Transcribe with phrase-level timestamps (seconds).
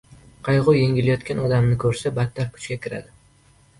[0.47, 3.15] Qayg‘u yengilayotgan odamni ko‘rsa, battar kuchga kiradi.